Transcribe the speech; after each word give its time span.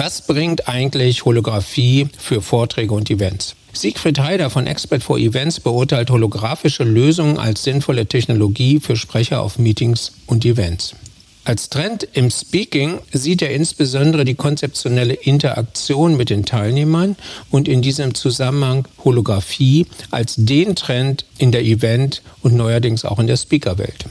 Was 0.00 0.22
bringt 0.22 0.68
eigentlich 0.68 1.24
Holographie 1.24 2.06
für 2.16 2.40
Vorträge 2.40 2.94
und 2.94 3.10
Events? 3.10 3.56
Siegfried 3.72 4.20
Heider 4.20 4.48
von 4.48 4.68
Expert 4.68 5.02
for 5.02 5.18
Events 5.18 5.58
beurteilt 5.58 6.10
holographische 6.10 6.84
Lösungen 6.84 7.36
als 7.36 7.64
sinnvolle 7.64 8.06
Technologie 8.06 8.78
für 8.78 8.94
Sprecher 8.94 9.42
auf 9.42 9.58
Meetings 9.58 10.12
und 10.26 10.44
Events. 10.44 10.94
Als 11.42 11.68
Trend 11.68 12.06
im 12.12 12.30
Speaking 12.30 13.00
sieht 13.12 13.42
er 13.42 13.50
insbesondere 13.50 14.24
die 14.24 14.36
konzeptionelle 14.36 15.14
Interaktion 15.14 16.16
mit 16.16 16.30
den 16.30 16.44
Teilnehmern 16.44 17.16
und 17.50 17.66
in 17.66 17.82
diesem 17.82 18.14
Zusammenhang 18.14 18.86
Holographie 19.04 19.88
als 20.12 20.36
den 20.36 20.76
Trend 20.76 21.24
in 21.38 21.50
der 21.50 21.64
Event- 21.64 22.22
und 22.42 22.54
neuerdings 22.54 23.04
auch 23.04 23.18
in 23.18 23.26
der 23.26 23.36
Speakerwelt. 23.36 24.04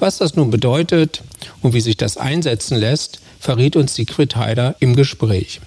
Was 0.00 0.18
das 0.18 0.34
nun 0.34 0.50
bedeutet 0.50 1.22
und 1.62 1.72
wie 1.72 1.80
sich 1.80 1.96
das 1.96 2.16
einsetzen 2.16 2.76
lässt, 2.76 3.20
verriet 3.38 3.76
uns 3.76 3.94
Sigrid 3.94 4.36
Heider 4.36 4.76
im 4.80 4.96
Gespräch. 4.96 5.60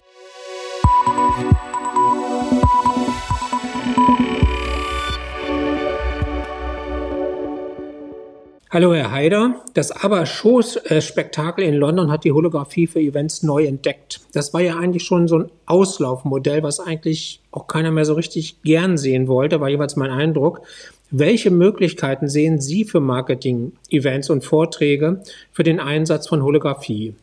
Hallo 8.74 8.93
Herr 8.93 9.12
Heider, 9.12 9.56
das 9.74 9.92
Aber-Shows-Spektakel 9.92 11.65
in 11.65 11.76
London 11.76 12.10
hat 12.10 12.24
die 12.24 12.32
Holographie 12.32 12.88
für 12.88 13.02
Events 13.02 13.43
neu 13.43 13.65
entdeckt. 13.65 14.21
Das 14.32 14.54
war 14.54 14.62
ja 14.62 14.78
eigentlich 14.78 15.04
schon 15.04 15.28
so 15.28 15.40
ein 15.40 15.51
Auslaufmodell, 15.65 16.64
was 16.64 16.79
eigentlich 16.79 17.42
auch 17.51 17.68
keiner 17.68 17.92
mehr 17.92 18.06
so 18.06 18.14
richtig 18.14 18.62
gern 18.64 18.98
sehen 18.98 19.28
wollte, 19.28 19.60
war 19.60 19.68
jeweils 19.68 19.98
mein 19.98 20.10
Eindruck. 20.10 20.62
Welche 21.10 21.51
Möglichkeiten 21.51 22.29
sehen 22.29 22.62
Sie 22.62 22.86
für 22.86 23.01
Marketing, 23.01 23.74
Events 23.90 24.29
und 24.29 24.46
Vorträge 24.46 25.21
für 25.51 25.64
den 25.64 25.82
Einsatz 25.82 26.29
von 26.29 26.42
Holographie? 26.42 27.14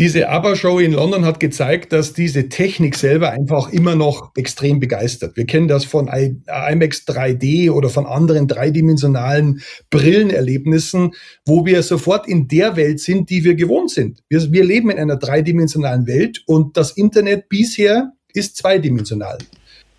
Diese 0.00 0.28
ABBA-Show 0.28 0.80
in 0.80 0.92
London 0.92 1.24
hat 1.24 1.38
gezeigt, 1.38 1.92
dass 1.92 2.12
diese 2.12 2.48
Technik 2.48 2.96
selber 2.96 3.30
einfach 3.30 3.68
immer 3.68 3.94
noch 3.94 4.32
extrem 4.34 4.80
begeistert. 4.80 5.36
Wir 5.36 5.46
kennen 5.46 5.68
das 5.68 5.84
von 5.84 6.08
IMAX 6.08 7.06
3D 7.06 7.70
oder 7.70 7.88
von 7.88 8.04
anderen 8.04 8.48
dreidimensionalen 8.48 9.62
Brillenerlebnissen, 9.90 11.12
wo 11.46 11.64
wir 11.64 11.84
sofort 11.84 12.26
in 12.26 12.48
der 12.48 12.74
Welt 12.74 12.98
sind, 12.98 13.30
die 13.30 13.44
wir 13.44 13.54
gewohnt 13.54 13.92
sind. 13.92 14.18
Wir, 14.28 14.50
wir 14.50 14.64
leben 14.64 14.90
in 14.90 14.98
einer 14.98 15.16
dreidimensionalen 15.16 16.08
Welt 16.08 16.42
und 16.46 16.76
das 16.76 16.90
Internet 16.90 17.48
bisher 17.48 18.14
ist 18.32 18.56
zweidimensional. 18.56 19.38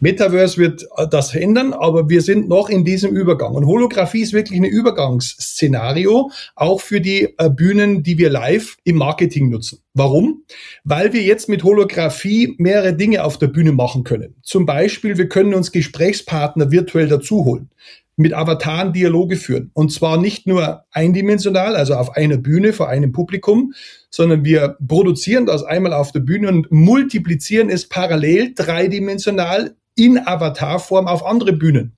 Metaverse 0.05 0.59
wird 0.59 0.83
äh, 0.97 1.07
das 1.09 1.33
ändern, 1.33 1.73
aber 1.73 2.09
wir 2.09 2.21
sind 2.21 2.47
noch 2.47 2.69
in 2.69 2.85
diesem 2.85 3.15
Übergang. 3.15 3.55
Und 3.55 3.65
Holographie 3.65 4.21
ist 4.21 4.33
wirklich 4.33 4.59
ein 4.59 4.63
Übergangsszenario, 4.63 6.29
auch 6.55 6.81
für 6.81 7.01
die 7.01 7.33
äh, 7.39 7.49
Bühnen, 7.49 8.03
die 8.03 8.19
wir 8.19 8.29
live 8.29 8.77
im 8.83 8.97
Marketing 8.97 9.49
nutzen. 9.49 9.79
Warum? 9.95 10.43
Weil 10.83 11.11
wir 11.13 11.23
jetzt 11.23 11.49
mit 11.49 11.63
Holographie 11.63 12.53
mehrere 12.59 12.93
Dinge 12.93 13.23
auf 13.23 13.39
der 13.39 13.47
Bühne 13.47 13.71
machen 13.71 14.03
können. 14.03 14.35
Zum 14.43 14.67
Beispiel, 14.67 15.17
wir 15.17 15.27
können 15.27 15.55
uns 15.55 15.71
Gesprächspartner 15.71 16.69
virtuell 16.69 17.07
dazuholen 17.07 17.71
mit 18.15 18.33
Avataren 18.33 18.93
Dialoge 18.93 19.35
führen. 19.35 19.71
Und 19.73 19.91
zwar 19.91 20.17
nicht 20.17 20.47
nur 20.47 20.85
eindimensional, 20.91 21.75
also 21.75 21.95
auf 21.95 22.15
einer 22.15 22.37
Bühne 22.37 22.73
vor 22.73 22.87
einem 22.87 23.11
Publikum, 23.11 23.73
sondern 24.09 24.45
wir 24.45 24.77
produzieren 24.87 25.45
das 25.45 25.63
einmal 25.63 25.93
auf 25.93 26.11
der 26.11 26.21
Bühne 26.21 26.47
und 26.47 26.71
multiplizieren 26.71 27.69
es 27.69 27.89
parallel 27.89 28.53
dreidimensional 28.55 29.75
in 29.95 30.17
Avatarform 30.17 31.07
auf 31.07 31.25
andere 31.25 31.53
Bühnen. 31.53 31.95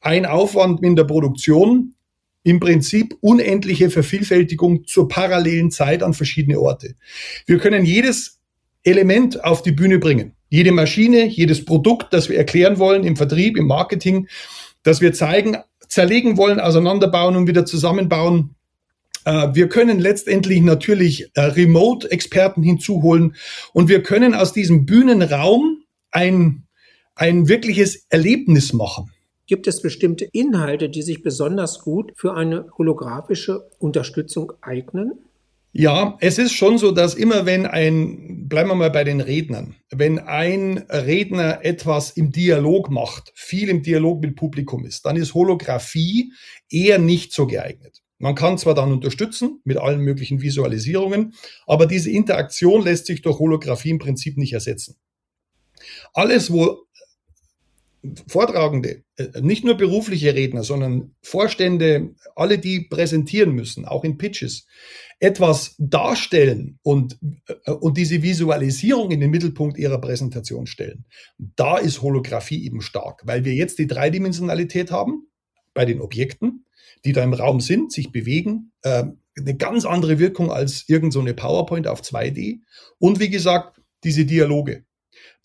Ein 0.00 0.26
Aufwand 0.26 0.82
in 0.82 0.96
der 0.96 1.04
Produktion, 1.04 1.94
im 2.44 2.60
Prinzip 2.60 3.16
unendliche 3.20 3.90
Vervielfältigung 3.90 4.84
zur 4.86 5.08
parallelen 5.08 5.70
Zeit 5.70 6.02
an 6.02 6.14
verschiedene 6.14 6.58
Orte. 6.58 6.96
Wir 7.46 7.58
können 7.58 7.84
jedes 7.84 8.40
Element 8.82 9.44
auf 9.44 9.62
die 9.62 9.72
Bühne 9.72 9.98
bringen. 9.98 10.34
Jede 10.48 10.72
Maschine, 10.72 11.26
jedes 11.26 11.64
Produkt, 11.64 12.12
das 12.12 12.28
wir 12.28 12.36
erklären 12.36 12.78
wollen 12.78 13.04
im 13.04 13.16
Vertrieb, 13.16 13.56
im 13.56 13.66
Marketing, 13.66 14.28
das 14.82 15.00
wir 15.00 15.12
zeigen, 15.12 15.56
zerlegen 15.88 16.36
wollen, 16.36 16.60
auseinanderbauen 16.60 17.36
und 17.36 17.46
wieder 17.46 17.64
zusammenbauen. 17.64 18.54
Äh, 19.24 19.48
wir 19.54 19.68
können 19.68 20.00
letztendlich 20.00 20.60
natürlich 20.60 21.30
äh, 21.34 21.42
Remote-Experten 21.42 22.62
hinzuholen 22.62 23.36
und 23.72 23.88
wir 23.88 24.02
können 24.02 24.34
aus 24.34 24.52
diesem 24.52 24.84
Bühnenraum 24.84 25.84
ein 26.10 26.64
ein 27.14 27.48
wirkliches 27.48 28.06
Erlebnis 28.08 28.72
machen. 28.72 29.10
Gibt 29.46 29.66
es 29.66 29.82
bestimmte 29.82 30.24
Inhalte, 30.32 30.88
die 30.88 31.02
sich 31.02 31.22
besonders 31.22 31.80
gut 31.80 32.12
für 32.16 32.34
eine 32.34 32.66
holographische 32.78 33.68
Unterstützung 33.78 34.52
eignen? 34.60 35.12
Ja, 35.74 36.18
es 36.20 36.36
ist 36.36 36.52
schon 36.52 36.76
so, 36.76 36.90
dass 36.90 37.14
immer 37.14 37.46
wenn 37.46 37.66
ein, 37.66 38.46
bleiben 38.46 38.68
wir 38.68 38.74
mal 38.74 38.90
bei 38.90 39.04
den 39.04 39.22
Rednern, 39.22 39.74
wenn 39.90 40.18
ein 40.18 40.78
Redner 40.90 41.64
etwas 41.64 42.10
im 42.10 42.30
Dialog 42.30 42.90
macht, 42.90 43.32
viel 43.34 43.70
im 43.70 43.82
Dialog 43.82 44.20
mit 44.20 44.36
Publikum 44.36 44.84
ist, 44.84 45.06
dann 45.06 45.16
ist 45.16 45.32
Holographie 45.32 46.32
eher 46.68 46.98
nicht 46.98 47.32
so 47.32 47.46
geeignet. 47.46 48.02
Man 48.18 48.34
kann 48.34 48.58
zwar 48.58 48.74
dann 48.74 48.92
unterstützen 48.92 49.60
mit 49.64 49.78
allen 49.78 50.00
möglichen 50.00 50.42
Visualisierungen, 50.42 51.34
aber 51.66 51.86
diese 51.86 52.10
Interaktion 52.10 52.82
lässt 52.84 53.06
sich 53.06 53.22
durch 53.22 53.38
Holographie 53.38 53.90
im 53.90 53.98
Prinzip 53.98 54.36
nicht 54.36 54.52
ersetzen. 54.52 54.96
Alles, 56.12 56.52
wo 56.52 56.86
Vortragende, 58.26 59.04
äh, 59.16 59.40
nicht 59.40 59.64
nur 59.64 59.76
berufliche 59.76 60.34
Redner, 60.34 60.64
sondern 60.64 61.14
Vorstände, 61.22 62.14
alle, 62.34 62.58
die 62.58 62.80
präsentieren 62.80 63.52
müssen, 63.52 63.84
auch 63.84 64.02
in 64.02 64.18
Pitches, 64.18 64.66
etwas 65.20 65.76
darstellen 65.78 66.80
und, 66.82 67.18
äh, 67.46 67.70
und 67.70 67.96
diese 67.96 68.22
Visualisierung 68.22 69.12
in 69.12 69.20
den 69.20 69.30
Mittelpunkt 69.30 69.78
ihrer 69.78 70.00
Präsentation 70.00 70.66
stellen. 70.66 71.04
Da 71.38 71.78
ist 71.78 72.02
Holographie 72.02 72.64
eben 72.64 72.80
stark, 72.80 73.22
weil 73.24 73.44
wir 73.44 73.54
jetzt 73.54 73.78
die 73.78 73.86
Dreidimensionalität 73.86 74.90
haben 74.90 75.28
bei 75.72 75.84
den 75.84 76.00
Objekten, 76.00 76.66
die 77.04 77.12
da 77.12 77.22
im 77.22 77.34
Raum 77.34 77.60
sind, 77.60 77.92
sich 77.92 78.10
bewegen, 78.10 78.72
äh, 78.82 79.04
eine 79.38 79.56
ganz 79.56 79.84
andere 79.84 80.18
Wirkung 80.18 80.50
als 80.50 80.88
irgendeine 80.88 81.30
so 81.30 81.36
PowerPoint 81.36 81.86
auf 81.86 82.02
2D. 82.02 82.60
Und 82.98 83.20
wie 83.20 83.30
gesagt, 83.30 83.80
diese 84.02 84.26
Dialoge 84.26 84.84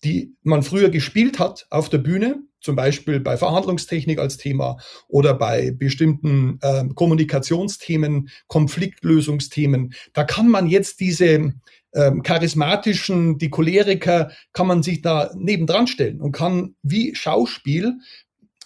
die 0.04 0.36
man 0.42 0.62
früher 0.62 0.90
gespielt 0.90 1.38
hat 1.38 1.66
auf 1.70 1.88
der 1.88 1.98
Bühne, 1.98 2.42
zum 2.60 2.76
Beispiel 2.76 3.20
bei 3.20 3.36
Verhandlungstechnik 3.36 4.18
als 4.18 4.36
Thema 4.36 4.78
oder 5.08 5.34
bei 5.34 5.70
bestimmten 5.70 6.58
äh, 6.62 6.84
Kommunikationsthemen, 6.94 8.30
Konfliktlösungsthemen. 8.46 9.94
Da 10.12 10.24
kann 10.24 10.48
man 10.48 10.66
jetzt 10.66 11.00
diese 11.00 11.54
ähm, 11.94 12.22
charismatischen, 12.22 13.38
die 13.38 13.50
Choleriker, 13.50 14.30
kann 14.52 14.66
man 14.66 14.82
sich 14.82 15.02
da 15.02 15.30
nebendran 15.34 15.86
stellen 15.86 16.20
und 16.20 16.32
kann 16.32 16.74
wie 16.82 17.14
Schauspiel 17.14 17.94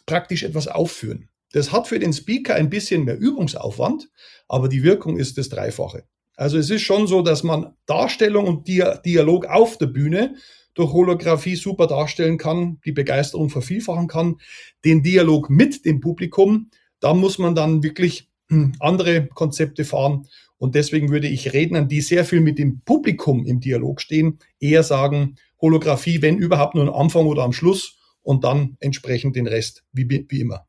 praktisch 0.06 0.42
etwas 0.42 0.69
aufführen. 0.69 1.28
Das 1.53 1.70
hat 1.70 1.86
für 1.86 1.98
den 1.98 2.12
Speaker 2.12 2.54
ein 2.54 2.70
bisschen 2.70 3.04
mehr 3.04 3.19
Übungsaufwand, 3.19 4.09
aber 4.48 4.69
die 4.69 4.82
Wirkung 4.82 5.19
ist 5.19 5.38
das 5.38 5.48
Dreifache. 5.50 6.04
Also 6.34 6.59
es 6.59 6.70
ist 6.70 6.82
schon 6.82 7.06
so, 7.06 7.22
dass 7.22 7.42
man 7.42 7.74
Darstellung 7.86 8.47
und 8.47 8.66
Dialog 8.66 9.47
auf 9.47 9.76
der 9.78 9.86
Bühne 9.86 10.36
durch 10.75 10.93
Holographie 10.93 11.56
super 11.56 11.87
darstellen 11.87 12.38
kann, 12.38 12.78
die 12.84 12.93
Begeisterung 12.93 13.50
vervielfachen 13.50 14.09
kann, 14.09 14.37
den 14.84 15.03
Dialog 15.03 15.50
mit 15.50 15.84
dem 15.84 16.00
Publikum, 16.00 16.71
da 17.00 17.15
muss 17.15 17.38
man 17.38 17.55
dann 17.55 17.83
wirklich 17.83 18.28
hm, 18.49 18.75
andere 18.81 19.27
Konzepte 19.27 19.84
fahren. 19.84 20.27
Und 20.59 20.75
deswegen 20.75 21.10
würde 21.10 21.28
ich 21.28 21.53
Rednern, 21.53 21.88
die 21.88 22.00
sehr 22.00 22.25
viel 22.25 22.41
mit 22.41 22.59
dem 22.59 22.81
Publikum 22.84 23.44
im 23.44 23.60
Dialog 23.60 24.00
stehen, 24.00 24.38
eher 24.60 24.83
sagen, 24.83 25.37
Holographie, 25.60 26.22
wenn 26.22 26.38
überhaupt 26.38 26.75
nur 26.75 26.84
am 26.89 26.94
Anfang 26.94 27.27
oder 27.27 27.43
am 27.43 27.53
Schluss 27.53 27.99
und 28.22 28.44
dann 28.44 28.77
entsprechend 28.81 29.37
den 29.37 29.47
Rest, 29.47 29.84
wie, 29.93 30.09
wie 30.28 30.41
immer. 30.41 30.66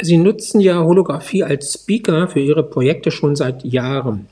Sie 0.00 0.16
nutzen 0.16 0.60
ja 0.60 0.82
Holographie 0.82 1.42
als 1.42 1.74
Speaker 1.74 2.28
für 2.28 2.40
Ihre 2.40 2.62
Projekte 2.62 3.10
schon 3.10 3.36
seit 3.36 3.64
Jahren. 3.64 4.28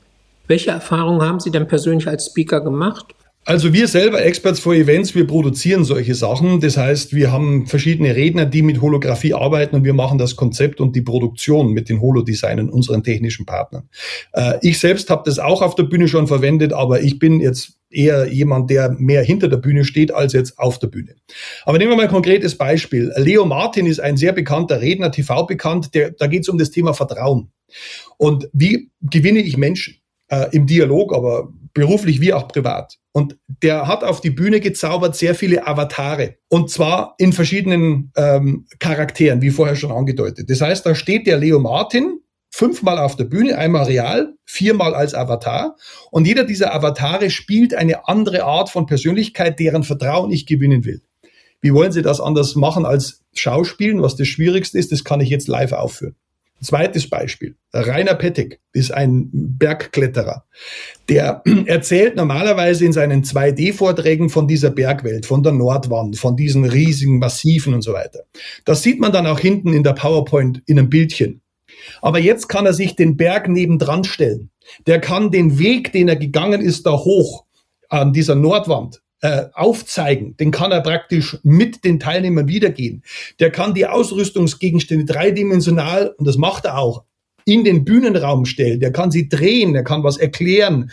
Welche 0.47 0.71
Erfahrungen 0.71 1.21
haben 1.21 1.39
Sie 1.39 1.51
denn 1.51 1.67
persönlich 1.67 2.07
als 2.07 2.27
Speaker 2.27 2.61
gemacht 2.61 3.13
also 3.49 3.73
wir 3.73 3.87
selber, 3.87 4.23
Experts 4.23 4.59
for 4.59 4.75
Events, 4.75 5.15
wir 5.15 5.25
produzieren 5.25 5.83
solche 5.83 6.13
Sachen. 6.13 6.61
Das 6.61 6.77
heißt, 6.77 7.15
wir 7.15 7.31
haben 7.31 7.65
verschiedene 7.65 8.15
Redner, 8.15 8.45
die 8.45 8.61
mit 8.61 8.79
Holographie 8.79 9.33
arbeiten 9.33 9.75
und 9.75 9.83
wir 9.83 9.95
machen 9.95 10.19
das 10.19 10.35
Konzept 10.35 10.79
und 10.79 10.95
die 10.95 11.01
Produktion 11.01 11.73
mit 11.73 11.89
den 11.89 11.99
Holodesignern, 11.99 12.69
unseren 12.69 13.03
technischen 13.03 13.47
Partnern. 13.47 13.89
Äh, 14.33 14.59
ich 14.61 14.77
selbst 14.77 15.09
habe 15.09 15.23
das 15.25 15.39
auch 15.39 15.63
auf 15.63 15.73
der 15.73 15.81
Bühne 15.81 16.07
schon 16.07 16.27
verwendet, 16.27 16.73
aber 16.73 17.01
ich 17.01 17.17
bin 17.17 17.39
jetzt 17.39 17.79
eher 17.89 18.31
jemand, 18.31 18.69
der 18.69 18.91
mehr 18.91 19.23
hinter 19.23 19.47
der 19.47 19.57
Bühne 19.57 19.83
steht 19.83 20.13
als 20.13 20.33
jetzt 20.33 20.59
auf 20.59 20.77
der 20.77 20.87
Bühne. 20.87 21.15
Aber 21.65 21.79
nehmen 21.79 21.89
wir 21.89 21.97
mal 21.97 22.03
ein 22.03 22.09
konkretes 22.09 22.55
Beispiel. 22.55 23.11
Leo 23.17 23.45
Martin 23.45 23.87
ist 23.87 23.99
ein 23.99 24.15
sehr 24.15 24.31
bekannter 24.31 24.79
Redner, 24.79 25.11
TV 25.11 25.47
bekannt, 25.47 25.95
der, 25.95 26.11
da 26.11 26.27
geht 26.27 26.43
es 26.43 26.49
um 26.49 26.59
das 26.59 26.69
Thema 26.69 26.93
Vertrauen. 26.93 27.49
Und 28.17 28.47
wie 28.53 28.91
gewinne 29.01 29.39
ich 29.39 29.57
Menschen? 29.57 29.95
Äh, 30.31 30.49
im 30.51 30.67
Dialog, 30.67 31.15
aber 31.15 31.51
beruflich 31.79 32.19
wie 32.19 32.33
auch 32.33 32.47
privat. 32.47 32.97
Und 33.13 33.37
der 33.47 33.87
hat 33.87 34.03
auf 34.03 34.19
die 34.19 34.29
Bühne 34.29 34.59
gezaubert 34.59 35.15
sehr 35.15 35.33
viele 35.33 35.65
Avatare. 35.65 36.35
Und 36.49 36.69
zwar 36.69 37.15
in 37.17 37.31
verschiedenen 37.31 38.11
ähm, 38.17 38.67
Charakteren, 38.79 39.41
wie 39.41 39.49
vorher 39.49 39.75
schon 39.75 39.91
angedeutet. 39.91 40.49
Das 40.49 40.61
heißt, 40.61 40.85
da 40.85 40.93
steht 40.93 41.25
der 41.25 41.37
Leo 41.37 41.59
Martin 41.59 42.19
fünfmal 42.51 42.97
auf 42.97 43.15
der 43.15 43.23
Bühne, 43.23 43.57
einmal 43.57 43.85
real, 43.85 44.33
viermal 44.45 44.93
als 44.93 45.13
Avatar. 45.13 45.77
Und 46.11 46.27
jeder 46.27 46.43
dieser 46.43 46.73
Avatare 46.73 47.29
spielt 47.29 47.73
eine 47.73 48.07
andere 48.07 48.43
Art 48.43 48.69
von 48.69 48.85
Persönlichkeit, 48.85 49.59
deren 49.59 49.83
Vertrauen 49.83 50.31
ich 50.31 50.45
gewinnen 50.45 50.83
will. 50.83 51.01
Wie 51.61 51.73
wollen 51.73 51.91
Sie 51.91 52.01
das 52.01 52.19
anders 52.19 52.55
machen 52.55 52.85
als 52.85 53.23
Schauspielen, 53.33 54.01
was 54.01 54.17
das 54.17 54.27
Schwierigste 54.27 54.77
ist? 54.77 54.91
Das 54.91 55.03
kann 55.03 55.21
ich 55.21 55.29
jetzt 55.29 55.47
live 55.47 55.71
aufführen. 55.71 56.15
Zweites 56.61 57.09
Beispiel. 57.09 57.55
Rainer 57.73 58.15
Pettig 58.15 58.59
ist 58.73 58.91
ein 58.91 59.29
Bergkletterer. 59.31 60.45
Der 61.07 61.41
erzählt 61.65 62.15
normalerweise 62.15 62.85
in 62.85 62.93
seinen 62.93 63.23
2D-Vorträgen 63.23 64.29
von 64.29 64.47
dieser 64.47 64.69
Bergwelt, 64.69 65.25
von 65.25 65.43
der 65.43 65.53
Nordwand, 65.53 66.17
von 66.17 66.35
diesen 66.35 66.65
riesigen 66.65 67.19
Massiven 67.19 67.73
und 67.73 67.81
so 67.81 67.93
weiter. 67.93 68.23
Das 68.65 68.83
sieht 68.83 68.99
man 68.99 69.11
dann 69.11 69.27
auch 69.27 69.39
hinten 69.39 69.73
in 69.73 69.83
der 69.83 69.93
PowerPoint 69.93 70.61
in 70.65 70.79
einem 70.79 70.89
Bildchen. 70.89 71.41
Aber 72.01 72.19
jetzt 72.19 72.49
kann 72.49 72.65
er 72.65 72.73
sich 72.73 72.95
den 72.95 73.15
Berg 73.15 73.47
nebendran 73.47 74.03
stellen. 74.03 74.49
Der 74.85 74.99
kann 74.99 75.31
den 75.31 75.59
Weg, 75.59 75.91
den 75.93 76.07
er 76.07 76.15
gegangen 76.15 76.61
ist, 76.61 76.85
da 76.85 76.91
hoch 76.91 77.45
an 77.89 78.13
dieser 78.13 78.35
Nordwand 78.35 79.01
äh, 79.21 79.45
aufzeigen. 79.53 80.37
Den 80.37 80.51
kann 80.51 80.71
er 80.71 80.81
praktisch 80.81 81.37
mit 81.43 81.83
den 81.83 81.99
Teilnehmern 81.99 82.47
wiedergehen. 82.47 83.03
Der 83.39 83.51
kann 83.51 83.73
die 83.73 83.85
Ausrüstungsgegenstände 83.87 85.05
dreidimensional, 85.05 86.15
und 86.17 86.27
das 86.27 86.37
macht 86.37 86.65
er 86.65 86.77
auch, 86.77 87.03
in 87.45 87.63
den 87.63 87.83
Bühnenraum 87.83 88.45
stellen. 88.45 88.79
Der 88.79 88.91
kann 88.91 89.11
sie 89.11 89.27
drehen, 89.27 89.73
der 89.73 89.83
kann 89.83 90.03
was 90.03 90.17
erklären 90.17 90.91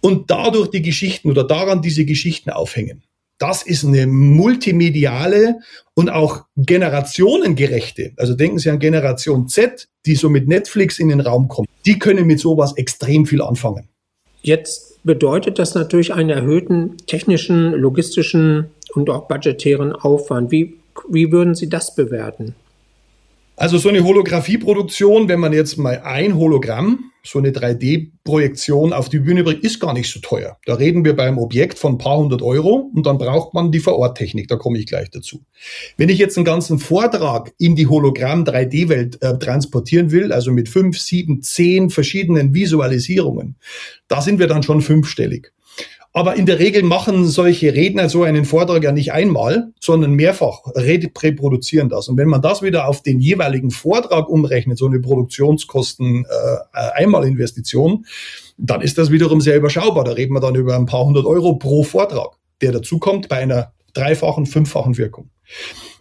und 0.00 0.30
dadurch 0.30 0.70
die 0.70 0.82
Geschichten 0.82 1.30
oder 1.30 1.44
daran 1.44 1.82
diese 1.82 2.04
Geschichten 2.04 2.50
aufhängen. 2.50 3.02
Das 3.38 3.62
ist 3.62 3.84
eine 3.84 4.06
multimediale 4.08 5.60
und 5.94 6.10
auch 6.10 6.44
generationengerechte. 6.56 8.12
Also 8.16 8.34
denken 8.34 8.58
Sie 8.58 8.68
an 8.68 8.80
Generation 8.80 9.48
Z, 9.48 9.88
die 10.06 10.16
so 10.16 10.28
mit 10.28 10.48
Netflix 10.48 10.98
in 10.98 11.08
den 11.08 11.20
Raum 11.20 11.46
kommt. 11.46 11.68
Die 11.86 12.00
können 12.00 12.26
mit 12.26 12.40
sowas 12.40 12.76
extrem 12.76 13.26
viel 13.26 13.40
anfangen. 13.40 13.88
Jetzt 14.42 14.97
bedeutet 15.08 15.58
das 15.58 15.74
natürlich 15.74 16.12
einen 16.12 16.28
erhöhten 16.28 16.98
technischen, 17.06 17.72
logistischen 17.72 18.66
und 18.94 19.08
auch 19.08 19.26
budgetären 19.26 19.92
Aufwand. 19.92 20.50
Wie, 20.50 20.76
wie 21.08 21.32
würden 21.32 21.54
Sie 21.54 21.70
das 21.70 21.94
bewerten? 21.94 22.54
Also 23.58 23.76
so 23.76 23.88
eine 23.88 24.04
Holographieproduktion, 24.04 25.28
wenn 25.28 25.40
man 25.40 25.52
jetzt 25.52 25.78
mal 25.78 26.00
ein 26.04 26.36
Hologramm, 26.36 27.10
so 27.24 27.40
eine 27.40 27.50
3D-Projektion 27.50 28.92
auf 28.92 29.08
die 29.08 29.18
Bühne 29.18 29.42
bringt, 29.42 29.64
ist 29.64 29.80
gar 29.80 29.92
nicht 29.92 30.12
so 30.12 30.20
teuer. 30.20 30.58
Da 30.64 30.74
reden 30.74 31.04
wir 31.04 31.16
beim 31.16 31.38
Objekt 31.38 31.76
von 31.76 31.94
ein 31.94 31.98
paar 31.98 32.18
hundert 32.18 32.40
Euro 32.40 32.88
und 32.94 33.04
dann 33.04 33.18
braucht 33.18 33.54
man 33.54 33.72
die 33.72 33.80
Vororttechnik, 33.80 34.46
da 34.46 34.54
komme 34.54 34.78
ich 34.78 34.86
gleich 34.86 35.10
dazu. 35.10 35.42
Wenn 35.96 36.08
ich 36.08 36.18
jetzt 36.18 36.38
einen 36.38 36.44
ganzen 36.44 36.78
Vortrag 36.78 37.52
in 37.58 37.74
die 37.74 37.88
Hologramm-3D-Welt 37.88 39.20
äh, 39.22 39.38
transportieren 39.40 40.12
will, 40.12 40.32
also 40.32 40.52
mit 40.52 40.68
fünf, 40.68 40.96
sieben, 40.96 41.42
zehn 41.42 41.90
verschiedenen 41.90 42.54
Visualisierungen, 42.54 43.56
da 44.06 44.20
sind 44.20 44.38
wir 44.38 44.46
dann 44.46 44.62
schon 44.62 44.82
fünfstellig. 44.82 45.50
Aber 46.18 46.34
in 46.34 46.46
der 46.46 46.58
Regel 46.58 46.82
machen 46.82 47.26
solche 47.26 47.74
Redner 47.74 48.08
so 48.08 48.24
einen 48.24 48.44
Vortrag 48.44 48.82
ja 48.82 48.90
nicht 48.90 49.12
einmal, 49.12 49.72
sondern 49.78 50.14
mehrfach 50.14 50.62
reproduzieren 50.74 51.88
das. 51.88 52.08
Und 52.08 52.16
wenn 52.16 52.26
man 52.26 52.42
das 52.42 52.60
wieder 52.60 52.88
auf 52.88 53.04
den 53.04 53.20
jeweiligen 53.20 53.70
Vortrag 53.70 54.28
umrechnet, 54.28 54.78
so 54.78 54.86
eine 54.86 54.98
Produktionskosten 54.98 56.24
äh, 56.24 56.80
Einmalinvestition, 56.96 58.04
dann 58.56 58.80
ist 58.80 58.98
das 58.98 59.12
wiederum 59.12 59.40
sehr 59.40 59.54
überschaubar. 59.54 60.02
Da 60.02 60.10
reden 60.10 60.34
wir 60.34 60.40
dann 60.40 60.56
über 60.56 60.74
ein 60.74 60.86
paar 60.86 61.04
hundert 61.04 61.24
Euro 61.24 61.54
pro 61.54 61.84
Vortrag, 61.84 62.30
der 62.62 62.72
dazukommt 62.72 63.28
bei 63.28 63.36
einer 63.36 63.70
dreifachen, 63.94 64.46
fünffachen 64.46 64.98
Wirkung. 64.98 65.30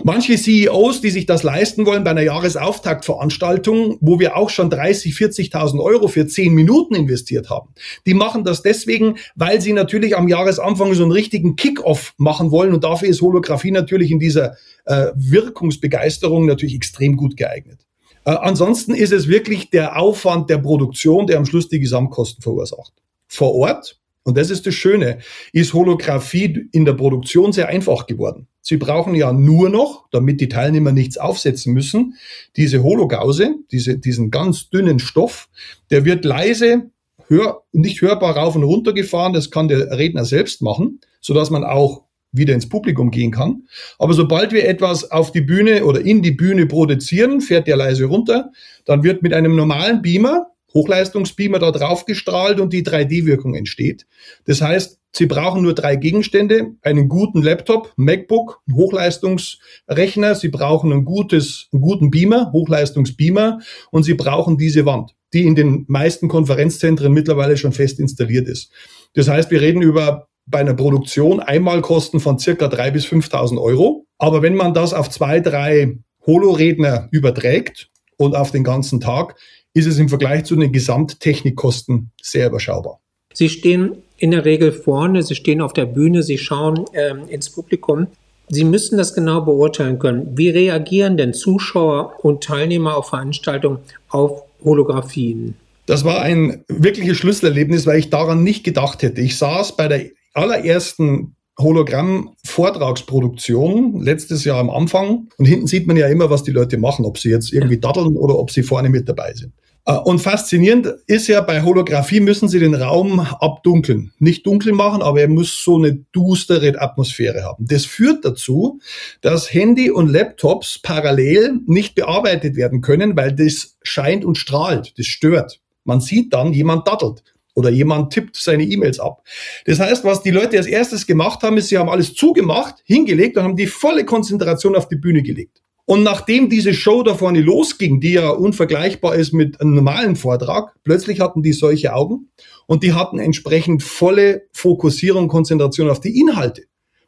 Manche 0.03 0.37
CEOs, 0.37 1.01
die 1.01 1.09
sich 1.09 1.25
das 1.25 1.43
leisten 1.43 1.85
wollen 1.85 2.03
bei 2.03 2.11
einer 2.11 2.21
Jahresauftaktveranstaltung, 2.21 3.97
wo 3.99 4.19
wir 4.19 4.37
auch 4.37 4.49
schon 4.49 4.69
30, 4.69 5.13
40.000 5.13 5.81
Euro 5.81 6.07
für 6.07 6.27
10 6.27 6.53
Minuten 6.53 6.95
investiert 6.95 7.49
haben, 7.49 7.73
die 8.05 8.13
machen 8.13 8.43
das 8.43 8.61
deswegen, 8.61 9.17
weil 9.35 9.59
sie 9.59 9.73
natürlich 9.73 10.15
am 10.15 10.27
Jahresanfang 10.27 10.93
so 10.93 11.03
einen 11.03 11.11
richtigen 11.11 11.55
Kick-off 11.55 12.13
machen 12.17 12.51
wollen 12.51 12.73
und 12.73 12.83
dafür 12.83 13.09
ist 13.09 13.21
Holographie 13.21 13.71
natürlich 13.71 14.11
in 14.11 14.19
dieser 14.19 14.55
äh, 14.85 15.07
Wirkungsbegeisterung 15.15 16.45
natürlich 16.45 16.75
extrem 16.75 17.17
gut 17.17 17.35
geeignet. 17.35 17.79
Äh, 18.25 18.31
ansonsten 18.31 18.93
ist 18.93 19.11
es 19.11 19.27
wirklich 19.27 19.71
der 19.71 19.97
Aufwand 19.99 20.49
der 20.49 20.59
Produktion, 20.59 21.27
der 21.27 21.37
am 21.37 21.45
Schluss 21.45 21.69
die 21.69 21.79
Gesamtkosten 21.79 22.41
verursacht. 22.41 22.93
Vor 23.27 23.55
Ort 23.55 23.99
und 24.27 24.37
das 24.37 24.49
ist 24.49 24.67
das 24.67 24.75
Schöne, 24.75 25.19
ist 25.53 25.73
Holographie 25.73 26.67
in 26.73 26.83
der 26.83 26.91
Produktion 26.91 27.53
sehr 27.53 27.69
einfach 27.69 28.07
geworden. 28.07 28.49
Sie 28.67 28.75
brauchen 28.75 29.15
ja 29.15 29.31
nur 29.31 29.69
noch, 29.69 30.09
damit 30.11 30.41
die 30.41 30.49
Teilnehmer 30.49 30.91
nichts 30.91 31.17
aufsetzen 31.17 31.73
müssen, 31.73 32.15
diese 32.57 32.83
Hologause, 32.83 33.55
diese, 33.71 33.97
diesen 33.97 34.29
ganz 34.29 34.69
dünnen 34.69 34.99
Stoff, 34.99 35.47
der 35.89 36.03
wird 36.03 36.25
leise, 36.25 36.91
hör, 37.27 37.63
nicht 37.71 38.01
hörbar 38.01 38.35
rauf 38.35 38.57
und 38.57 38.63
runter 38.63 38.91
gefahren, 38.91 39.31
das 39.31 39.51
kann 39.51 39.69
der 39.69 39.97
Redner 39.97 40.25
selbst 40.25 40.61
machen, 40.61 40.99
so 41.21 41.33
dass 41.33 41.49
man 41.49 41.63
auch 41.63 42.01
wieder 42.33 42.53
ins 42.53 42.67
Publikum 42.67 43.09
gehen 43.09 43.31
kann. 43.31 43.63
Aber 43.99 44.13
sobald 44.13 44.51
wir 44.51 44.67
etwas 44.67 45.11
auf 45.11 45.31
die 45.31 45.39
Bühne 45.39 45.85
oder 45.85 46.01
in 46.01 46.21
die 46.21 46.33
Bühne 46.33 46.65
produzieren, 46.65 47.39
fährt 47.39 47.67
der 47.67 47.77
leise 47.77 48.03
runter, 48.03 48.51
dann 48.83 49.01
wird 49.01 49.23
mit 49.23 49.31
einem 49.31 49.55
normalen 49.55 50.01
Beamer 50.01 50.47
Hochleistungsbeamer 50.73 51.59
da 51.59 51.71
drauf 51.71 52.05
gestrahlt 52.05 52.59
und 52.59 52.73
die 52.73 52.83
3D-Wirkung 52.83 53.55
entsteht. 53.55 54.05
Das 54.45 54.61
heißt, 54.61 54.99
Sie 55.13 55.25
brauchen 55.25 55.63
nur 55.63 55.73
drei 55.73 55.95
Gegenstände, 55.95 56.75
einen 56.81 57.09
guten 57.09 57.41
Laptop, 57.41 57.93
MacBook, 57.95 58.61
Hochleistungsrechner, 58.71 60.35
Sie 60.35 60.49
brauchen 60.49 60.91
ein 60.91 61.05
gutes, 61.05 61.69
einen 61.71 61.81
guten 61.81 62.11
Beamer, 62.11 62.51
Hochleistungsbeamer 62.51 63.59
und 63.89 64.03
Sie 64.03 64.13
brauchen 64.13 64.57
diese 64.57 64.85
Wand, 64.85 65.15
die 65.33 65.47
in 65.47 65.55
den 65.55 65.85
meisten 65.87 66.27
Konferenzzentren 66.27 67.13
mittlerweile 67.13 67.57
schon 67.57 67.71
fest 67.71 67.99
installiert 67.99 68.47
ist. 68.47 68.71
Das 69.13 69.27
heißt, 69.27 69.49
wir 69.49 69.61
reden 69.61 69.81
über 69.81 70.27
bei 70.45 70.59
einer 70.59 70.73
Produktion 70.73 71.39
Einmalkosten 71.39 72.19
von 72.19 72.39
circa 72.39 72.67
3.000 72.67 72.91
bis 72.91 73.05
5.000 73.05 73.61
Euro. 73.61 74.05
Aber 74.17 74.41
wenn 74.41 74.55
man 74.55 74.73
das 74.73 74.93
auf 74.93 75.09
zwei, 75.09 75.39
drei 75.39 75.97
Holoredner 76.25 77.07
überträgt 77.11 77.89
und 78.17 78.35
auf 78.35 78.51
den 78.51 78.63
ganzen 78.63 78.99
Tag, 78.99 79.35
ist 79.77 79.85
es 79.85 79.97
im 79.97 80.09
Vergleich 80.09 80.45
zu 80.45 80.55
den 80.55 80.71
Gesamttechnikkosten 80.71 82.11
sehr 82.21 82.47
überschaubar. 82.47 82.99
Sie 83.33 83.49
stehen 83.49 83.97
in 84.17 84.31
der 84.31 84.45
Regel 84.45 84.71
vorne, 84.71 85.21
Sie 85.23 85.35
stehen 85.35 85.61
auf 85.61 85.73
der 85.73 85.85
Bühne, 85.85 86.23
Sie 86.23 86.37
schauen 86.37 86.85
ähm, 86.93 87.27
ins 87.29 87.49
Publikum. 87.51 88.07
Sie 88.49 88.63
müssen 88.63 88.97
das 88.97 89.13
genau 89.13 89.41
beurteilen 89.41 89.99
können. 89.99 90.37
Wie 90.37 90.49
reagieren 90.49 91.17
denn 91.17 91.33
Zuschauer 91.33 92.13
und 92.23 92.43
Teilnehmer 92.43 92.97
auf 92.97 93.09
Veranstaltungen 93.09 93.79
auf 94.09 94.43
Holographien? 94.63 95.55
Das 95.85 96.03
war 96.03 96.21
ein 96.21 96.63
wirkliches 96.67 97.17
Schlüsselerlebnis, 97.17 97.85
weil 97.85 97.99
ich 97.99 98.09
daran 98.09 98.43
nicht 98.43 98.63
gedacht 98.63 99.03
hätte. 99.03 99.21
Ich 99.21 99.37
saß 99.37 99.77
bei 99.77 99.87
der 99.87 100.05
allerersten 100.33 101.36
Hologramm-Vortragsproduktion 101.59 104.01
letztes 104.01 104.45
Jahr 104.45 104.59
am 104.59 104.69
Anfang 104.69 105.29
und 105.37 105.45
hinten 105.45 105.67
sieht 105.67 105.87
man 105.87 105.97
ja 105.97 106.07
immer, 106.07 106.29
was 106.29 106.43
die 106.43 106.51
Leute 106.51 106.77
machen, 106.77 107.03
ob 107.05 107.17
sie 107.17 107.29
jetzt 107.29 107.51
irgendwie 107.51 107.79
daddeln 107.79 108.15
oder 108.15 108.37
ob 108.37 108.51
sie 108.51 108.61
vorne 108.63 108.89
mit 108.89 109.09
dabei 109.09 109.33
sind. 109.33 109.53
Äh, 109.85 109.97
und 109.97 110.19
faszinierend 110.19 110.93
ist 111.07 111.27
ja, 111.27 111.41
bei 111.41 111.63
Holographie 111.63 112.19
müssen 112.19 112.49
Sie 112.49 112.59
den 112.59 112.75
Raum 112.75 113.19
abdunkeln. 113.19 114.11
Nicht 114.19 114.45
dunkel 114.45 114.73
machen, 114.73 115.01
aber 115.01 115.21
er 115.21 115.29
muss 115.29 115.63
so 115.63 115.77
eine 115.77 115.93
düstere 115.93 116.79
Atmosphäre 116.79 117.43
haben. 117.43 117.65
Das 117.67 117.85
führt 117.85 118.23
dazu, 118.23 118.79
dass 119.21 119.51
Handy 119.51 119.89
und 119.89 120.09
Laptops 120.09 120.77
parallel 120.79 121.61
nicht 121.65 121.95
bearbeitet 121.95 122.55
werden 122.55 122.81
können, 122.81 123.15
weil 123.15 123.33
das 123.33 123.77
scheint 123.81 124.25
und 124.25 124.37
strahlt. 124.37 124.93
Das 124.97 125.07
stört. 125.07 125.59
Man 125.85 126.01
sieht 126.01 126.33
dann, 126.33 126.51
jemand 126.51 126.85
daddelt 126.87 127.23
oder 127.57 127.71
jemand 127.71 128.13
tippt 128.13 128.35
seine 128.35 128.63
E-Mails 128.63 128.99
ab. 128.99 129.23
Das 129.65 129.79
heißt, 129.79 130.03
was 130.03 130.21
die 130.21 130.29
Leute 130.29 130.57
als 130.57 130.67
erstes 130.67 131.07
gemacht 131.07 131.41
haben, 131.41 131.57
ist, 131.57 131.69
sie 131.69 131.79
haben 131.79 131.89
alles 131.89 132.13
zugemacht, 132.13 132.75
hingelegt 132.85 133.35
und 133.35 133.43
haben 133.43 133.55
die 133.55 133.65
volle 133.65 134.05
Konzentration 134.05 134.75
auf 134.75 134.87
die 134.87 134.95
Bühne 134.95 135.23
gelegt. 135.23 135.63
Und 135.85 136.03
nachdem 136.03 136.49
diese 136.49 136.75
Show 136.75 137.01
da 137.01 137.15
vorne 137.15 137.41
losging, 137.41 137.99
die 137.99 138.11
ja 138.11 138.29
unvergleichbar 138.29 139.15
ist 139.15 139.33
mit 139.33 139.59
einem 139.59 139.73
normalen 139.73 140.15
Vortrag, 140.15 140.75
plötzlich 140.83 141.19
hatten 141.19 141.41
die 141.41 141.53
solche 141.53 141.95
Augen 141.95 142.29
und 142.67 142.83
die 142.83 142.93
hatten 142.93 143.17
entsprechend 143.17 143.81
volle 143.81 144.43
Fokussierung, 144.51 145.27
Konzentration 145.27 145.89
auf 145.89 145.99
die 145.99 146.19
Inhalte. 146.19 146.65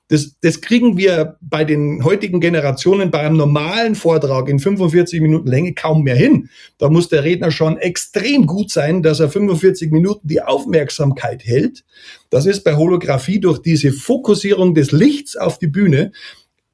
Das, 0.10 0.36
das 0.42 0.60
kriegen 0.60 0.98
wir 0.98 1.38
bei 1.40 1.64
den 1.64 2.04
heutigen 2.04 2.40
Generationen 2.40 3.12
bei 3.12 3.20
einem 3.20 3.38
normalen 3.38 3.94
Vortrag 3.94 4.50
in 4.50 4.60
45 4.60 5.22
Minuten 5.22 5.48
Länge 5.48 5.74
kaum 5.74 6.04
mehr 6.04 6.16
hin. 6.16 6.50
Da 6.80 6.90
muss 6.90 7.10
der 7.10 7.24
Redner 7.24 7.52
schon 7.52 7.78
extrem 7.78 8.48
gut 8.48 8.72
sein, 8.72 9.04
dass 9.04 9.20
er 9.20 9.30
45 9.30 9.92
Minuten 9.92 10.28
die 10.28 10.42
Aufmerksamkeit 10.42 11.46
hält. 11.46 11.86
Das 12.32 12.48
ist 12.48 12.64
bei 12.64 12.76
Holographie 12.76 13.40
durch 13.40 13.60
diese 13.60 13.92
Fokussierung 13.92 14.74
des 14.74 14.92
Lichts 14.92 15.38
auf 15.38 15.60
die 15.60 15.68
Bühne 15.68 16.12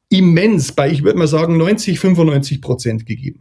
immens 0.09 0.71
bei, 0.71 0.89
ich 0.89 1.03
würde 1.03 1.19
mal 1.19 1.27
sagen, 1.27 1.57
90, 1.57 1.99
95 1.99 2.61
Prozent 2.61 3.05
gegeben. 3.05 3.39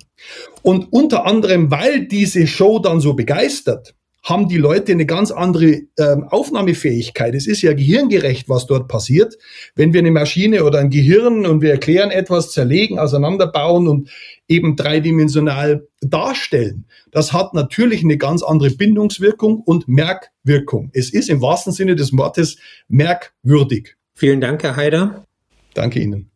Und 0.63 0.93
unter 0.93 1.25
anderem, 1.25 1.71
weil 1.71 2.07
diese 2.07 2.49
Show 2.49 2.81
dann 2.81 3.01
so 3.01 3.15
begeistert, 3.15 3.95
haben 4.25 4.49
die 4.49 4.57
Leute 4.57 4.93
eine 4.93 5.05
ganz 5.05 5.31
andere 5.31 5.83
ähm, 5.99 6.25
Aufnahmefähigkeit. 6.29 7.35
Es 7.35 7.47
ist 7.47 7.61
ja 7.63 7.75
gehirngerecht, 7.75 8.49
was 8.49 8.67
dort 8.67 8.89
passiert. 8.89 9.37
Wenn 9.75 9.93
wir 9.93 10.01
eine 10.01 10.11
Maschine 10.11 10.65
oder 10.65 10.79
ein 10.79 10.91
Gehirn 10.91 11.45
und 11.47 11.61
wir 11.61 11.71
erklären 11.71 12.11
etwas, 12.11 12.51
zerlegen, 12.51 12.99
auseinanderbauen 12.99 13.87
und 13.87 14.11
eben 14.49 14.77
dreidimensional 14.77 15.87
darstellen, 16.01 16.87
das 17.13 17.33
hat 17.35 17.53
natürlich 17.53 18.03
eine 18.03 18.17
ganz 18.17 18.43
andere 18.43 18.71
Bindungswirkung 18.71 19.61
und 19.61 19.89
Merkwirkung. 19.89 20.91
Es 20.95 21.13
ist 21.13 21.29
im 21.29 21.43
wahrsten 21.43 21.73
Sinne 21.73 21.95
des 21.95 22.17
Wortes 22.17 22.57
merkwürdig. 22.89 23.97
Vielen 24.15 24.41
Dank, 24.41 24.63
Herr 24.63 24.77
Haider. 24.77 25.27
Danke 25.75 26.01
Ihnen. 26.01 26.34